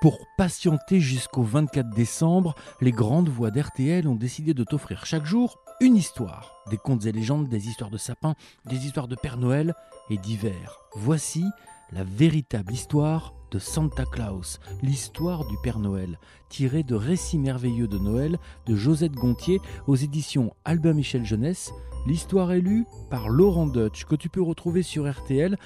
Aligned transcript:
Pour 0.00 0.28
patienter 0.36 1.00
jusqu'au 1.00 1.42
24 1.42 1.90
décembre, 1.90 2.54
les 2.80 2.92
grandes 2.92 3.28
voix 3.28 3.50
d'RTL 3.50 4.06
ont 4.06 4.14
décidé 4.14 4.54
de 4.54 4.62
t'offrir 4.62 5.04
chaque 5.04 5.26
jour 5.26 5.58
une 5.80 5.96
histoire. 5.96 6.62
Des 6.70 6.76
contes 6.76 7.06
et 7.06 7.10
légendes, 7.10 7.48
des 7.48 7.66
histoires 7.66 7.90
de 7.90 7.98
sapins, 7.98 8.36
des 8.66 8.86
histoires 8.86 9.08
de 9.08 9.16
Père 9.16 9.38
Noël 9.38 9.74
et 10.08 10.16
divers. 10.16 10.78
Voici 10.94 11.44
la 11.90 12.04
véritable 12.04 12.72
histoire 12.72 13.34
de 13.50 13.58
Santa 13.58 14.04
Claus, 14.04 14.60
l'histoire 14.82 15.44
du 15.48 15.56
Père 15.64 15.80
Noël, 15.80 16.20
tirée 16.48 16.84
de 16.84 16.94
Récits 16.94 17.38
merveilleux 17.38 17.88
de 17.88 17.98
Noël 17.98 18.38
de 18.66 18.76
Josette 18.76 19.16
Gontier 19.16 19.60
aux 19.88 19.96
éditions 19.96 20.54
Albin 20.64 20.92
Michel 20.92 21.24
Jeunesse. 21.24 21.72
L'histoire 22.06 22.52
est 22.52 22.60
lue 22.60 22.86
par 23.10 23.28
Laurent 23.28 23.66
Deutsch, 23.66 24.04
que 24.04 24.14
tu 24.14 24.28
peux 24.28 24.42
retrouver 24.42 24.84
sur 24.84 25.10
RTL. 25.10 25.58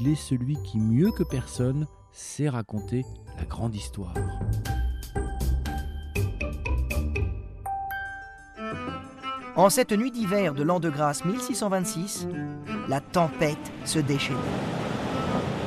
Il 0.00 0.08
est 0.08 0.16
celui 0.16 0.56
qui, 0.64 0.78
mieux 0.78 1.12
que 1.12 1.22
personne, 1.22 1.86
sait 2.16 2.48
raconter 2.48 3.04
la 3.38 3.44
grande 3.44 3.74
histoire. 3.74 4.14
En 9.54 9.68
cette 9.68 9.92
nuit 9.92 10.10
d'hiver 10.10 10.54
de 10.54 10.62
l'an 10.62 10.80
de 10.80 10.88
grâce 10.88 11.26
1626, 11.26 12.26
la 12.88 13.00
tempête 13.00 13.58
se 13.84 13.98
déchaînait. 13.98 14.38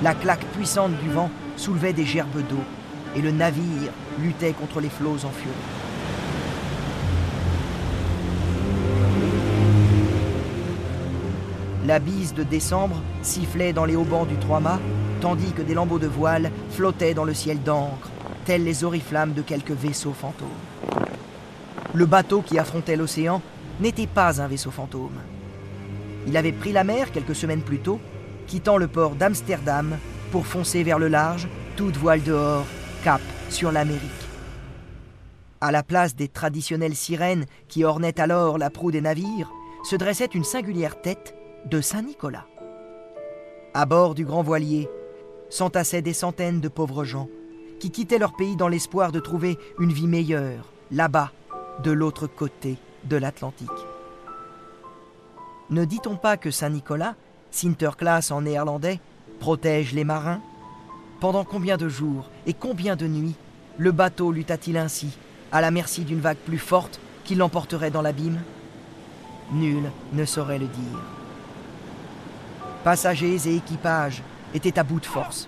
La 0.01 0.15
claque 0.15 0.43
puissante 0.53 0.93
du 1.03 1.09
vent 1.09 1.29
soulevait 1.55 1.93
des 1.93 2.05
gerbes 2.05 2.41
d'eau 2.47 2.63
et 3.15 3.21
le 3.21 3.31
navire 3.31 3.91
luttait 4.19 4.53
contre 4.53 4.79
les 4.79 4.89
flots 4.89 5.25
en 5.25 5.29
furie. 5.29 5.53
La 11.85 11.99
bise 11.99 12.33
de 12.33 12.43
décembre 12.43 13.01
sifflait 13.21 13.73
dans 13.73 13.85
les 13.85 13.95
haubans 13.95 14.25
du 14.25 14.35
trois-mâts, 14.37 14.79
tandis 15.19 15.51
que 15.51 15.61
des 15.61 15.73
lambeaux 15.73 15.99
de 15.99 16.07
voile 16.07 16.51
flottaient 16.71 17.13
dans 17.13 17.23
le 17.23 17.33
ciel 17.33 17.61
d'encre, 17.61 18.09
tels 18.45 18.63
les 18.63 18.83
oriflammes 18.83 19.33
de 19.33 19.41
quelques 19.41 19.71
vaisseaux 19.71 20.13
fantômes. 20.13 20.47
Le 21.93 22.05
bateau 22.05 22.41
qui 22.41 22.59
affrontait 22.59 22.95
l'océan 22.95 23.41
n'était 23.79 24.07
pas 24.07 24.41
un 24.41 24.47
vaisseau 24.47 24.71
fantôme. 24.71 25.19
Il 26.27 26.37
avait 26.37 26.51
pris 26.51 26.71
la 26.71 26.83
mer 26.83 27.11
quelques 27.11 27.35
semaines 27.35 27.61
plus 27.61 27.79
tôt, 27.79 27.99
quittant 28.47 28.77
le 28.77 28.87
port 28.87 29.15
d'Amsterdam 29.15 29.97
pour 30.31 30.45
foncer 30.45 30.83
vers 30.83 30.99
le 30.99 31.07
large, 31.07 31.47
toute 31.75 31.97
voile 31.97 32.23
dehors, 32.23 32.65
cap 33.03 33.21
sur 33.49 33.71
l'Amérique. 33.71 34.01
À 35.61 35.71
la 35.71 35.83
place 35.83 36.15
des 36.15 36.27
traditionnelles 36.27 36.95
sirènes 36.95 37.45
qui 37.67 37.83
ornaient 37.83 38.19
alors 38.19 38.57
la 38.57 38.69
proue 38.69 38.91
des 38.91 39.01
navires, 39.01 39.51
se 39.83 39.95
dressait 39.95 40.25
une 40.25 40.43
singulière 40.43 41.01
tête 41.01 41.35
de 41.65 41.81
Saint-Nicolas. 41.81 42.45
À 43.73 43.85
bord 43.85 44.15
du 44.15 44.25
grand 44.25 44.43
voilier 44.43 44.89
s'entassaient 45.49 46.01
des 46.01 46.13
centaines 46.13 46.61
de 46.61 46.67
pauvres 46.67 47.03
gens 47.03 47.27
qui 47.79 47.91
quittaient 47.91 48.19
leur 48.19 48.35
pays 48.35 48.55
dans 48.55 48.67
l'espoir 48.67 49.11
de 49.11 49.19
trouver 49.19 49.57
une 49.79 49.91
vie 49.91 50.07
meilleure, 50.07 50.71
là-bas, 50.91 51.31
de 51.83 51.91
l'autre 51.91 52.27
côté 52.27 52.77
de 53.05 53.15
l'Atlantique. 53.15 53.69
Ne 55.69 55.85
dit-on 55.85 56.15
pas 56.15 56.35
que 56.35 56.51
Saint-Nicolas, 56.51 57.15
Sinterklaas 57.51 58.31
en 58.31 58.41
néerlandais, 58.41 58.99
protège 59.39 59.93
les 59.93 60.03
marins? 60.03 60.41
Pendant 61.19 61.43
combien 61.43 61.77
de 61.77 61.87
jours 61.87 62.29
et 62.45 62.53
combien 62.53 62.95
de 62.95 63.07
nuits 63.07 63.35
le 63.77 63.91
bateau 63.91 64.31
lutta-t-il 64.31 64.77
ainsi, 64.77 65.17
à 65.51 65.61
la 65.61 65.71
merci 65.71 66.03
d'une 66.03 66.19
vague 66.19 66.37
plus 66.37 66.57
forte 66.57 66.99
qui 67.23 67.35
l'emporterait 67.35 67.91
dans 67.91 68.01
l'abîme? 68.01 68.41
Nul 69.53 69.89
ne 70.13 70.25
saurait 70.25 70.59
le 70.59 70.67
dire. 70.67 70.99
Passagers 72.83 73.37
et 73.45 73.55
équipages 73.55 74.21
étaient 74.53 74.79
à 74.79 74.83
bout 74.83 74.99
de 74.99 75.05
force. 75.05 75.47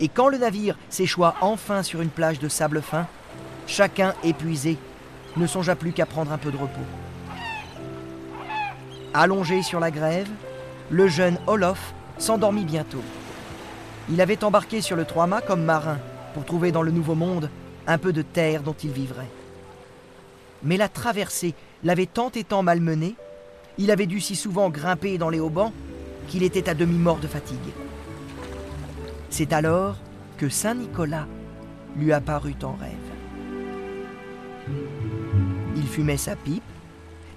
Et 0.00 0.08
quand 0.08 0.28
le 0.28 0.38
navire 0.38 0.76
s'échoua 0.90 1.34
enfin 1.40 1.82
sur 1.82 2.02
une 2.02 2.10
plage 2.10 2.38
de 2.38 2.48
sable 2.48 2.82
fin, 2.82 3.06
chacun 3.66 4.14
épuisé 4.22 4.76
ne 5.36 5.46
songea 5.46 5.74
plus 5.74 5.92
qu'à 5.92 6.06
prendre 6.06 6.32
un 6.32 6.38
peu 6.38 6.50
de 6.50 6.56
repos. 6.56 6.80
Allongé 9.14 9.62
sur 9.62 9.80
la 9.80 9.90
grève, 9.90 10.28
le 10.90 11.08
jeune 11.08 11.38
Olof 11.46 11.94
s'endormit 12.18 12.64
bientôt. 12.64 13.02
Il 14.10 14.20
avait 14.20 14.44
embarqué 14.44 14.80
sur 14.80 14.96
le 14.96 15.04
trois-mâts 15.04 15.40
comme 15.40 15.64
marin 15.64 15.98
pour 16.34 16.44
trouver 16.44 16.72
dans 16.72 16.82
le 16.82 16.92
nouveau 16.92 17.14
monde 17.14 17.50
un 17.86 17.98
peu 17.98 18.12
de 18.12 18.22
terre 18.22 18.62
dont 18.62 18.76
il 18.82 18.90
vivrait. 18.90 19.30
Mais 20.62 20.76
la 20.76 20.88
traversée 20.88 21.54
l'avait 21.82 22.06
tant 22.06 22.30
et 22.34 22.44
tant 22.44 22.62
malmené, 22.62 23.14
il 23.78 23.90
avait 23.90 24.06
dû 24.06 24.20
si 24.20 24.36
souvent 24.36 24.70
grimper 24.70 25.18
dans 25.18 25.28
les 25.28 25.40
haubans 25.40 25.72
qu'il 26.28 26.42
était 26.42 26.68
à 26.68 26.74
demi 26.74 26.98
mort 26.98 27.18
de 27.18 27.26
fatigue. 27.26 27.58
C'est 29.30 29.52
alors 29.52 29.96
que 30.38 30.48
Saint 30.48 30.74
Nicolas 30.74 31.26
lui 31.96 32.12
apparut 32.12 32.56
en 32.62 32.74
rêve. 32.74 32.92
Il 35.76 35.86
fumait 35.86 36.16
sa 36.16 36.36
pipe, 36.36 36.62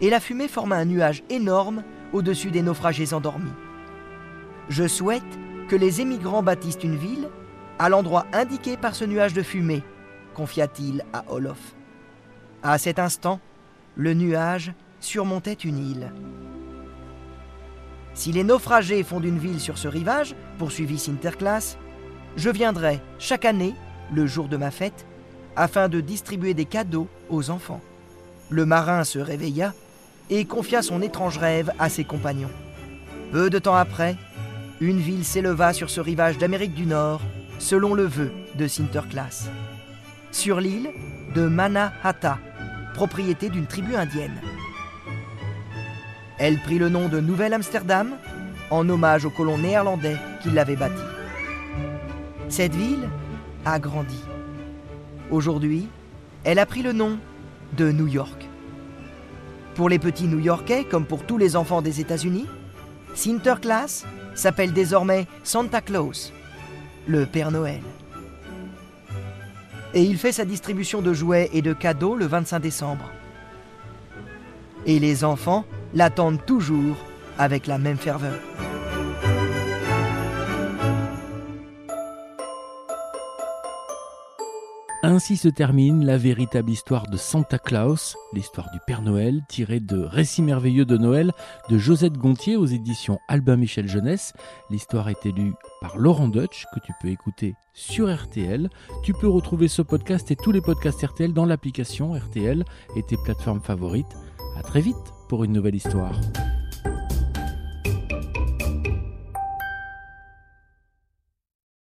et 0.02 0.10
la 0.10 0.20
fumée 0.20 0.48
forma 0.48 0.76
un 0.78 0.86
nuage 0.86 1.24
énorme 1.30 1.84
au-dessus 2.14 2.52
des 2.52 2.62
naufragés 2.62 3.14
endormis. 3.14 3.52
Je 4.70 4.88
souhaite 4.88 5.24
que 5.68 5.76
les 5.76 6.02
émigrants 6.02 6.44
bâtissent 6.44 6.84
une 6.84 6.96
ville 6.96 7.28
à 7.80 7.90
l'endroit 7.90 8.26
indiqué 8.34 8.78
par 8.78 8.96
ce 8.96 9.06
nuage 9.06 9.34
de 9.34 9.42
fumée, 9.42 9.84
confia-t-il 10.34 11.04
à 11.14 11.24
Olof. 11.32 11.76
À 12.64 12.78
cet 12.78 13.00
instant, 13.00 13.40
le 13.96 14.14
nuage 14.14 14.74
surmontait 15.00 15.54
une 15.54 15.78
île. 15.78 16.12
Si 18.20 18.34
les 18.34 18.44
naufragés 18.44 19.02
fondent 19.04 19.24
une 19.24 19.40
ville 19.40 19.62
sur 19.62 19.78
ce 19.78 19.88
rivage, 19.88 20.36
poursuivit 20.58 21.00
Sinterklaas, 21.00 21.78
je 22.36 22.50
viendrai 22.50 23.00
chaque 23.18 23.46
année, 23.46 23.74
le 24.14 24.28
jour 24.28 24.50
de 24.50 24.58
ma 24.58 24.72
fête, 24.72 25.06
afin 25.56 25.88
de 25.88 26.02
distribuer 26.02 26.54
des 26.54 26.66
cadeaux 26.66 27.08
aux 27.30 27.50
enfants. 27.50 27.80
Le 28.50 28.66
marin 28.66 29.06
se 29.06 29.20
réveilla 29.20 29.74
et 30.30 30.44
confia 30.44 30.82
son 30.82 31.02
étrange 31.02 31.38
rêve 31.38 31.72
à 31.80 31.88
ses 31.88 32.04
compagnons. 32.04 32.52
Peu 33.32 33.50
de 33.50 33.58
temps 33.58 33.78
après, 33.78 34.18
une 34.82 35.00
ville 35.00 35.24
s'éleva 35.24 35.72
sur 35.72 35.90
ce 35.90 36.02
rivage 36.02 36.38
d'Amérique 36.38 36.74
du 36.74 36.88
Nord, 36.88 37.22
selon 37.58 37.94
le 37.94 38.04
vœu 38.04 38.34
de 38.56 38.68
Sinterklaas. 38.68 39.48
Sur 40.34 40.60
l'île 40.60 40.90
de 41.36 41.48
Manahata, 41.48 42.38
propriété 42.96 43.48
d'une 43.48 43.66
tribu 43.66 43.96
indienne. 43.96 44.42
Elle 46.40 46.58
prit 46.58 46.80
le 46.80 46.88
nom 46.88 47.10
de 47.10 47.20
Nouvelle-Amsterdam, 47.20 48.16
en 48.70 48.88
hommage 48.88 49.26
aux 49.26 49.30
colons 49.30 49.58
néerlandais 49.58 50.16
qui 50.42 50.50
l'avaient 50.50 50.78
bâtie. 50.78 50.96
Cette 52.48 52.74
ville 52.74 53.10
a 53.66 53.78
grandi. 53.78 54.24
Aujourd'hui, 55.32 55.90
elle 56.46 56.60
a 56.60 56.66
pris 56.66 56.82
le 56.82 56.94
nom 56.94 57.20
de 57.76 57.92
New 57.92 58.08
York. 58.08 58.48
Pour 59.76 59.90
les 59.90 60.00
petits 60.00 60.28
New-Yorkais, 60.28 60.86
comme 60.86 61.06
pour 61.06 61.26
tous 61.26 61.38
les 61.38 61.58
enfants 61.58 61.82
des 61.82 62.00
États-Unis, 62.00 62.48
Sinterklaas 63.16 64.06
s'appelle 64.34 64.72
désormais 64.72 65.28
Santa 65.44 65.82
Claus, 65.82 66.32
le 67.06 67.26
Père 67.26 67.52
Noël. 67.52 67.82
Et 69.94 70.04
il 70.04 70.18
fait 70.18 70.32
sa 70.32 70.46
distribution 70.46 71.02
de 71.02 71.12
jouets 71.12 71.50
et 71.52 71.62
de 71.62 71.74
cadeaux 71.74 72.16
le 72.16 72.28
25 72.28 72.60
décembre. 72.60 73.10
Et 74.86 75.00
les 75.00 75.26
enfants 75.26 75.66
l'attendent 75.94 76.46
toujours 76.46 76.96
avec 77.38 77.68
la 77.68 77.78
même 77.78 77.98
ferveur. 77.98 78.40
Ainsi 85.02 85.38
se 85.38 85.48
termine 85.48 86.06
la 86.06 86.18
véritable 86.18 86.70
histoire 86.70 87.08
de 87.08 87.16
Santa 87.16 87.58
Claus, 87.58 88.18
l'histoire 88.34 88.70
du 88.74 88.80
Père 88.86 89.02
Noël, 89.02 89.42
tirée 89.48 89.80
de 89.80 89.98
Récits 89.98 90.42
merveilleux 90.42 90.84
de 90.84 90.98
Noël 90.98 91.32
de 91.70 91.78
Josette 91.78 92.18
Gontier 92.18 92.58
aux 92.58 92.66
éditions 92.66 93.18
Albin 93.30 93.56
Michel 93.56 93.88
Jeunesse. 93.88 94.34
L'histoire 94.70 95.08
est 95.08 95.26
élue 95.26 95.54
par 95.80 95.98
Laurent 95.98 96.28
Deutsch, 96.28 96.66
que 96.76 96.82
tu 96.82 96.92
peux 97.02 97.08
écouter 97.08 97.56
sur 97.74 98.14
RTL. 98.14 98.70
Tu 99.02 99.14
peux 99.14 99.30
retrouver 99.30 99.70
ce 99.70 99.82
podcast 99.82 100.32
et 100.32 100.36
tous 100.36 100.52
les 100.52 100.62
podcasts 100.62 101.02
RTL 101.02 101.32
dans 101.32 101.46
l'application 101.46 102.12
RTL 102.12 102.66
et 102.98 103.04
tes 103.04 103.18
plateformes 103.24 103.62
favorites. 103.62 104.18
À 104.60 104.62
très 104.62 104.82
vite 104.82 105.14
pour 105.30 105.46
une 105.46 105.54
nouvelle 105.54 105.76
histoire. 105.76 106.20